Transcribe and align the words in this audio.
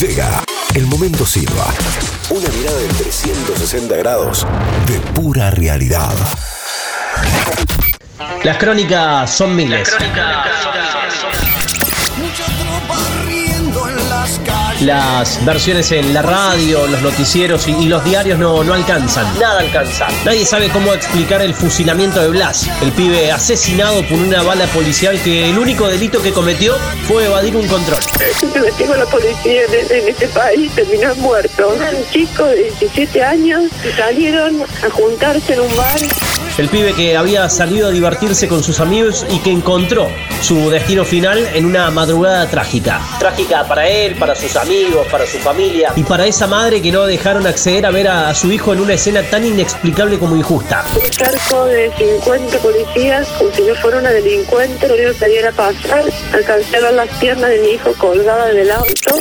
Llega 0.00 0.42
el 0.74 0.86
momento 0.86 1.26
Silva. 1.26 1.66
Una 2.30 2.48
mirada 2.48 2.78
de 2.78 2.88
360 2.88 3.96
grados 3.96 4.46
de 4.86 4.98
pura 5.12 5.50
realidad. 5.50 6.14
Las 8.42 8.56
crónicas 8.56 9.30
son 9.30 9.54
miles. 9.54 9.94
Las 14.08 14.40
versiones 15.44 15.92
en 15.92 16.14
la 16.14 16.22
radio, 16.22 16.86
los 16.86 17.02
noticieros 17.02 17.68
y, 17.68 17.72
y 17.72 17.86
los 17.86 18.02
diarios 18.04 18.38
no, 18.38 18.64
no 18.64 18.72
alcanzan. 18.72 19.26
Nada 19.38 19.60
alcanza. 19.60 20.08
Nadie 20.24 20.46
sabe 20.46 20.70
cómo 20.70 20.94
explicar 20.94 21.42
el 21.42 21.54
fusilamiento 21.54 22.20
de 22.20 22.28
Blas, 22.28 22.68
el 22.80 22.92
pibe 22.92 23.30
asesinado 23.30 24.02
por 24.08 24.18
una 24.18 24.42
bala 24.42 24.66
policial 24.66 25.20
que 25.22 25.50
el 25.50 25.58
único 25.58 25.86
delito 25.86 26.22
que 26.22 26.32
cometió 26.32 26.76
fue 27.06 27.26
evadir 27.26 27.56
un 27.56 27.66
control. 27.66 28.00
Con 28.86 28.98
la 28.98 29.06
policía 29.06 29.62
en, 29.64 30.02
en 30.02 30.08
este 30.08 30.28
país, 30.28 30.72
terminó 30.74 31.14
muerto. 31.16 31.68
Un 31.68 32.10
chico 32.10 32.44
de 32.46 32.64
17 32.80 33.22
años 33.22 33.64
que 33.82 33.92
salieron 33.92 34.62
a 34.62 34.90
juntarse 34.90 35.54
en 35.54 35.60
un 35.60 35.76
bar. 35.76 36.00
El 36.58 36.68
pibe 36.68 36.92
que 36.94 37.16
había 37.16 37.48
salido 37.48 37.88
a 37.88 37.90
divertirse 37.90 38.48
con 38.48 38.62
sus 38.62 38.80
amigos 38.80 39.24
y 39.30 39.38
que 39.38 39.50
encontró 39.50 40.08
su 40.42 40.68
destino 40.70 41.04
final 41.04 41.48
en 41.54 41.66
una 41.66 41.90
madrugada 41.90 42.48
trágica. 42.48 43.00
Trágica 43.18 43.66
para 43.66 43.88
él, 43.88 44.16
para 44.16 44.34
sus 44.34 44.56
amigos, 44.56 44.69
para 45.10 45.26
su 45.26 45.38
familia 45.38 45.92
y 45.96 46.04
para 46.04 46.26
esa 46.26 46.46
madre 46.46 46.80
que 46.80 46.92
no 46.92 47.04
dejaron 47.04 47.44
acceder 47.44 47.84
a 47.84 47.90
ver 47.90 48.06
a, 48.06 48.28
a 48.28 48.34
su 48.36 48.52
hijo 48.52 48.72
en 48.72 48.80
una 48.80 48.94
escena 48.94 49.20
tan 49.22 49.44
inexplicable 49.44 50.16
como 50.16 50.36
injusta. 50.36 50.84
Un 50.94 51.12
cerco 51.12 51.64
de 51.64 51.90
50 51.96 52.58
policías, 52.58 53.26
como 53.36 53.50
si 53.50 53.66
yo 53.66 53.74
fuera 53.76 53.98
una 53.98 54.10
delincuente, 54.10 54.86
lo 54.86 54.94
único 54.94 55.12
que 55.12 55.18
quería 55.18 55.40
era 55.40 55.52
pasar. 55.52 56.04
Alcancé 56.32 56.76
a 56.76 56.80
ver 56.82 56.94
las 56.94 57.08
piernas 57.18 57.50
de 57.50 57.58
mi 57.58 57.68
hijo 57.70 57.92
colgadas 57.98 58.54
del 58.54 58.70
auto. 58.70 59.18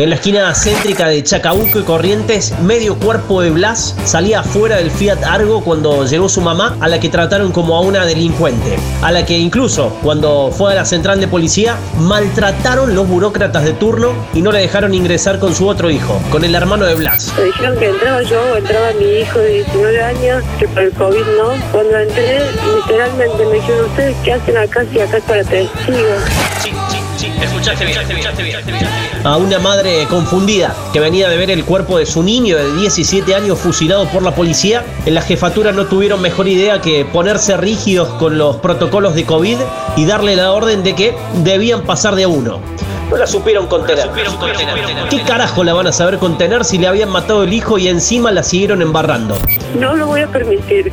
En 0.00 0.08
la 0.08 0.14
esquina 0.14 0.54
céntrica 0.54 1.08
de 1.08 1.22
Chacabuco 1.22 1.78
y 1.78 1.82
Corrientes, 1.82 2.58
medio 2.60 2.98
cuerpo 2.98 3.42
de 3.42 3.50
Blas 3.50 3.94
salía 4.06 4.40
afuera 4.40 4.76
del 4.76 4.90
Fiat 4.90 5.22
Argo 5.24 5.62
cuando 5.62 6.06
llegó 6.06 6.26
su 6.26 6.40
mamá, 6.40 6.74
a 6.80 6.88
la 6.88 6.98
que 6.98 7.10
trataron 7.10 7.52
como 7.52 7.76
a 7.76 7.82
una 7.82 8.06
delincuente, 8.06 8.78
a 9.02 9.12
la 9.12 9.26
que 9.26 9.36
incluso 9.36 9.94
cuando 10.02 10.52
fue 10.52 10.72
a 10.72 10.76
la 10.76 10.86
central 10.86 11.20
de 11.20 11.28
policía 11.28 11.76
maltrataron 11.98 12.94
los 12.94 13.06
burócratas 13.06 13.62
de 13.62 13.74
turno 13.74 14.14
y 14.32 14.40
no 14.40 14.52
le 14.52 14.60
dejaron 14.60 14.94
ingresar 14.94 15.38
con 15.38 15.54
su 15.54 15.68
otro 15.68 15.90
hijo, 15.90 16.18
con 16.30 16.44
el 16.44 16.54
hermano 16.54 16.86
de 16.86 16.94
Blas. 16.94 17.34
Me 17.36 17.44
dijeron 17.44 17.78
que 17.78 17.90
entraba 17.90 18.22
yo, 18.22 18.56
entraba 18.56 18.92
mi 18.98 19.04
hijo 19.04 19.38
de 19.38 19.48
19 19.52 20.02
años, 20.02 20.44
que 20.58 20.66
por 20.66 20.82
el 20.82 20.92
COVID 20.92 21.26
no. 21.36 21.72
Cuando 21.72 21.98
entré, 21.98 22.40
literalmente 22.74 23.44
me 23.44 23.52
dijeron, 23.52 23.84
¿ustedes 23.90 24.16
qué 24.24 24.32
hacen 24.32 24.56
acá 24.56 24.82
si 24.90 24.98
acá 24.98 25.18
es 25.18 25.24
para 25.24 25.44
testigos? 25.44 26.79
Escuchaste 27.42 27.86
A 29.24 29.36
una 29.36 29.58
madre 29.58 30.06
confundida 30.08 30.74
que 30.92 31.00
venía 31.00 31.28
de 31.28 31.36
ver 31.36 31.50
el 31.50 31.64
cuerpo 31.64 31.98
de 31.98 32.06
su 32.06 32.22
niño 32.22 32.56
de 32.56 32.72
17 32.76 33.34
años 33.34 33.58
fusilado 33.58 34.06
por 34.08 34.22
la 34.22 34.34
policía, 34.34 34.84
en 35.06 35.14
la 35.14 35.22
jefatura 35.22 35.72
no 35.72 35.86
tuvieron 35.86 36.20
mejor 36.20 36.48
idea 36.48 36.80
que 36.80 37.04
ponerse 37.04 37.56
rígidos 37.56 38.08
con 38.18 38.36
los 38.36 38.56
protocolos 38.56 39.14
de 39.14 39.24
COVID 39.24 39.58
y 39.96 40.04
darle 40.04 40.36
la 40.36 40.52
orden 40.52 40.82
de 40.82 40.94
que 40.94 41.14
debían 41.42 41.82
pasar 41.82 42.14
de 42.14 42.26
uno. 42.26 42.60
No 43.10 43.16
la 43.16 43.26
supieron 43.26 43.66
contener. 43.66 44.08
¿Qué 45.10 45.20
carajo 45.22 45.64
la 45.64 45.74
van 45.74 45.88
a 45.88 45.92
saber 45.92 46.18
contener 46.18 46.64
si 46.64 46.78
le 46.78 46.86
habían 46.86 47.08
matado 47.08 47.42
el 47.42 47.52
hijo 47.52 47.76
y 47.76 47.88
encima 47.88 48.30
la 48.30 48.44
siguieron 48.44 48.82
embarrando? 48.82 49.36
No 49.78 49.96
lo 49.96 50.06
voy 50.06 50.20
a 50.20 50.28
permitir 50.28 50.92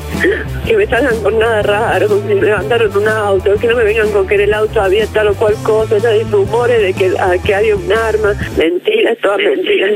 que 0.65 0.75
me 0.75 0.87
salgan 0.87 1.21
con 1.21 1.37
nada 1.37 1.61
raro, 1.61 2.07
que 2.07 2.33
me 2.33 2.41
levantaron 2.41 2.97
un 2.97 3.07
auto, 3.07 3.53
que 3.55 3.67
no 3.67 3.75
me 3.75 3.83
vengan 3.83 4.09
con 4.11 4.27
que 4.27 4.35
en 4.35 4.41
el 4.41 4.53
auto 4.53 4.81
había 4.81 5.05
tal 5.07 5.27
o 5.27 5.35
cual 5.35 5.53
cosa, 5.61 5.99
ya 5.99 6.09
hay 6.09 6.23
rumores 6.23 6.81
de 6.81 6.93
que, 6.93 7.13
ah, 7.19 7.35
que 7.43 7.53
había 7.53 7.75
un 7.75 7.91
arma. 7.93 8.33
Mentiras, 8.57 9.17
todas 9.21 9.37
mentiras. 9.37 9.91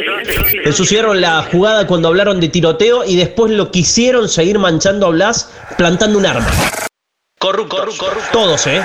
Ensuciaron 0.64 1.22
la 1.22 1.42
jugada 1.52 1.88
cuando 1.88 2.08
hablaron 2.08 2.40
de 2.40 2.50
tiroteo 2.50 3.04
y 3.04 3.16
después 3.16 3.52
lo 3.52 3.72
quisieron 3.72 4.30
seguir 4.30 4.60
manchando 4.60 5.08
a 5.08 5.10
Blas 5.10 5.52
plantando 5.78 6.20
un 6.20 6.26
arma. 6.28 6.48
Corruptos. 7.41 7.97
Todos, 8.31 8.68
¿eh? 8.68 8.84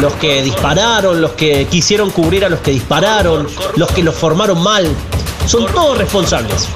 Los 0.00 0.14
que 0.14 0.42
dispararon, 0.42 1.20
los 1.20 1.32
que 1.32 1.66
quisieron 1.66 2.10
cubrir 2.10 2.46
a 2.46 2.48
los 2.48 2.60
que 2.60 2.70
dispararon, 2.70 3.46
los 3.76 3.92
que 3.92 4.02
los 4.02 4.14
formaron 4.14 4.62
mal. 4.62 4.86
Son 5.44 5.66
todos 5.66 5.98
responsables. 5.98 6.66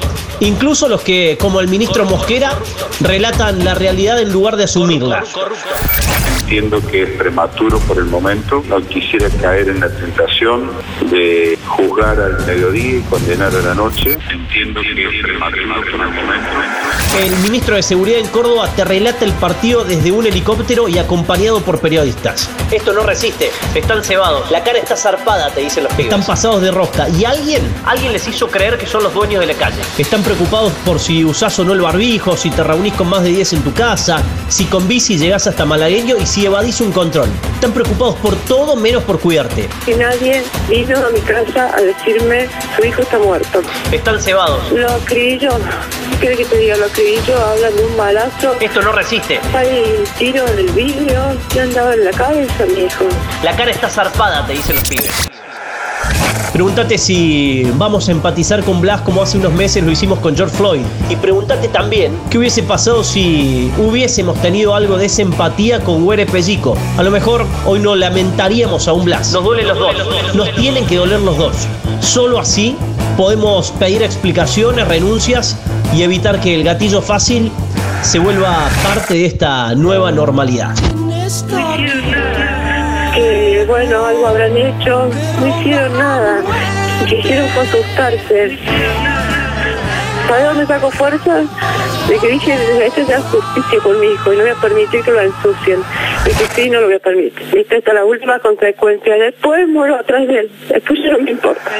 Incluso 0.41 0.87
los 0.87 1.01
que, 1.01 1.39
como 1.41 1.61
el 1.61 1.69
ministro 1.69 2.05
Mosquera, 2.05 2.53
relatan 3.01 3.65
la 3.65 3.75
realidad 3.75 4.21
en 4.21 4.35
lugar 4.35 4.57
de 4.57 4.65
asumirla. 4.65 5.25
Entiendo 6.41 6.87
que 6.87 7.05
es 7.05 7.11
prematuro 7.13 7.79
por 7.79 7.97
el 7.97 8.05
momento. 8.05 8.63
No 8.69 8.87
quisiera 8.87 9.31
caer 9.41 9.71
en 9.71 9.81
la 9.81 9.89
tentación 9.89 10.71
de 11.11 11.59
juzgar 11.67 12.21
al 12.21 12.45
mediodía 12.45 12.99
y 12.99 13.03
condenar 13.09 13.55
a 13.55 13.63
la 13.63 13.75
noche. 13.75 14.19
Entiendo 14.31 14.83
que 14.83 15.07
es 15.07 15.23
prematuro 15.23 15.75
por 15.91 16.01
el 16.03 16.13
momento. 16.13 16.54
El 17.21 17.31
ministro 17.37 17.77
de 17.77 17.83
Seguridad 17.83 18.19
en 18.19 18.27
Córdoba 18.27 18.69
te 18.75 18.85
relata 18.85 19.25
el 19.25 19.33
partido 19.35 19.85
desde 19.85 20.11
un 20.11 20.27
helicóptero 20.27 20.89
y 20.89 20.99
acompañado 20.99 21.61
por 21.61 21.79
periodistas. 21.79 22.51
Esto 22.73 22.93
no 22.93 23.05
resiste, 23.05 23.53
están 23.73 24.03
cebados, 24.03 24.51
la 24.51 24.65
cara 24.65 24.79
está 24.79 24.97
zarpada, 24.97 25.49
te 25.51 25.61
dicen 25.61 25.85
los 25.85 25.93
pibes. 25.93 26.07
Están 26.07 26.27
pasados 26.27 26.61
de 26.61 26.73
rosca 26.73 27.09
y 27.09 27.25
alguien, 27.25 27.63
alguien 27.85 28.13
les 28.13 28.27
hizo 28.27 28.49
creer 28.49 28.79
que 28.79 28.87
son 28.87 29.05
los 29.05 29.15
dueños 29.15 29.41
de 29.41 29.47
la 29.47 29.55
calle. 29.55 29.81
Están 29.97 30.25
preocupados 30.25 30.73
por 30.85 30.99
si 30.99 31.25
usás 31.25 31.57
o 31.61 31.65
no 31.65 31.73
el 31.73 31.83
barbijo, 31.83 32.37
si 32.37 32.51
te 32.51 32.65
reunís 32.65 32.95
con 32.95 33.09
más 33.09 33.23
de 33.23 33.29
10 33.29 33.53
en 33.53 33.63
tu 33.63 33.73
casa, 33.73 34.21
si 34.49 34.65
con 34.65 34.89
bici 34.89 35.17
llegás 35.17 35.47
hasta 35.47 35.65
Malagueño 35.65 36.17
y 36.21 36.27
si 36.27 36.45
evadís 36.47 36.81
un 36.81 36.91
control. 36.91 37.29
Están 37.55 37.73
preocupados 37.73 38.17
por 38.17 38.35
todo 38.37 38.75
menos 38.75 39.05
por 39.05 39.21
cuidarte. 39.21 39.69
Que 39.87 39.95
nadie 39.97 40.43
vino 40.69 40.99
a 40.99 41.11
mi 41.11 41.21
casa 41.21 41.73
a 41.77 41.81
decirme, 41.81 42.49
su 42.77 42.85
hijo 42.85 43.03
está 43.03 43.19
muerto. 43.19 43.63
Están 43.93 44.21
cebados. 44.21 44.73
Lo 44.73 44.89
escribí 44.97 45.39
yo. 45.39 45.51
¿Qué 46.11 46.19
querés 46.19 46.39
que 46.39 46.45
te 46.45 46.59
diga? 46.59 46.77
Lo 46.77 46.89
escribí 46.95 47.19
yo, 47.27 47.45
hablan 47.45 47.75
de 47.75 47.85
un 47.85 47.97
balazo. 47.97 48.55
Esto 48.61 48.81
no 48.81 48.93
resiste. 48.93 49.41
Hay 49.53 50.05
tiro 50.17 50.47
en 50.47 50.59
el 50.61 50.71
vidrio, 50.71 51.21
que 51.53 51.61
andaba 51.61 51.93
en 51.93 52.05
la 52.05 52.13
cabeza, 52.13 52.67
mi 52.67 52.85
hijo. 52.85 53.05
La 53.43 53.57
cara 53.57 53.73
está 53.73 53.89
zarpada, 53.89 54.47
te 54.47 54.53
dicen 54.53 54.77
los 54.77 54.89
pibes. 54.89 55.11
Pregúntate 56.53 56.97
si 56.99 57.65
vamos 57.75 58.09
a 58.09 58.13
empatizar 58.13 58.63
con 58.63 58.81
Blas 58.81 59.01
como 59.01 59.25
hace 59.25 59.39
unos 59.39 59.53
meses 59.55 59.83
lo 59.83 59.91
hicimos 59.91 60.21
con 60.21 60.37
George 60.37 60.57
Floyd. 60.57 60.83
Y 61.11 61.17
pregúntate 61.17 61.67
también 61.67 62.17
qué 62.31 62.39
hubiese 62.39 62.63
pasado 62.63 63.03
si 63.03 63.73
hubiésemos 63.77 64.41
tenido 64.41 64.77
algo 64.77 64.97
de 64.97 65.07
esa 65.07 65.23
empatía 65.23 65.81
con 65.81 66.05
Güere 66.05 66.27
Pellico. 66.27 66.77
A 66.97 67.03
lo 67.03 67.11
mejor 67.11 67.45
hoy 67.67 67.81
no 67.81 67.97
lamentaríamos 67.97 68.87
a 68.87 68.93
un 68.93 69.05
Blas. 69.05 69.33
Nos 69.33 69.43
duelen 69.43 69.67
los 69.67 69.79
dos. 69.81 69.97
Nos 70.37 70.55
tienen 70.55 70.87
que 70.87 70.95
doler 70.95 71.19
los 71.19 71.37
dos. 71.37 71.57
Solo 71.99 72.39
así 72.39 72.77
podemos 73.17 73.73
pedir 73.73 74.05
explicaciones, 74.05 74.87
renuncias 74.87 75.57
y 75.95 76.03
evitar 76.03 76.41
que 76.41 76.55
el 76.55 76.65
gatillo 76.65 77.01
fácil 77.01 77.51
se 78.03 78.19
vuelva 78.19 78.69
parte 78.83 79.15
de 79.15 79.27
esta 79.27 79.75
nueva 79.75 80.11
normalidad. 80.11 80.75
Que 83.15 83.65
bueno, 83.67 84.05
algo 84.05 84.27
habrán 84.27 84.57
hecho. 84.57 85.09
No 85.41 85.47
hicieron 85.47 85.97
nada. 85.97 86.41
Lo 87.01 87.07
que. 87.07 87.23
¿Sabes 90.29 90.45
dónde 90.47 90.67
saco 90.67 90.91
fuerza? 90.91 91.43
De 92.09 92.19
que 92.19 92.29
dije, 92.29 92.87
esto 92.87 93.01
es 93.01 93.25
justicia 93.25 93.79
con 93.83 94.01
mi 94.01 94.07
hijo 94.07 94.33
y 94.33 94.37
no 94.37 94.43
voy 94.43 94.51
a 94.51 94.55
permitir 94.55 95.03
que 95.03 95.11
lo 95.11 95.21
ensucien. 95.21 95.81
Y 96.25 96.31
que 96.31 96.47
sí, 96.55 96.71
no 96.71 96.81
lo 96.81 96.87
voy 96.87 96.97
a 96.97 96.99
permitir. 96.99 97.47
Viste, 97.53 97.77
hasta 97.77 97.93
la 97.93 98.05
última 98.05 98.39
consecuencia. 98.41 99.15
Después 99.15 99.69
muero 99.69 99.97
atrás 99.97 100.27
de 100.27 100.41
él. 100.41 100.51
Después 100.69 100.99
ya 101.05 101.13
no 101.13 101.19
me 101.19 101.31
importa. 101.31 101.71